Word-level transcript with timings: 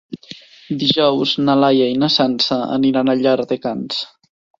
Dijous 0.83 1.33
na 1.43 1.55
Laia 1.63 1.89
i 1.95 1.99
na 2.03 2.09
Sança 2.13 2.57
aniran 2.79 3.13
a 3.13 3.15
Llardecans. 3.21 4.01